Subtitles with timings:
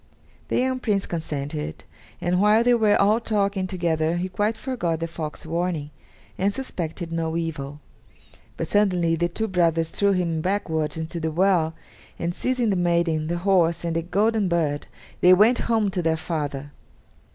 [0.47, 1.83] The young Prince consented,
[2.19, 5.91] and while they were all talking together he quite forgot the fox's warning,
[6.39, 7.81] and suspected no evil.
[8.57, 11.75] But suddenly the two brothers threw him backwards into the well,
[12.17, 14.87] and, seizing the maiden, the horse, and the golden bird,
[15.19, 16.71] they went home to their father.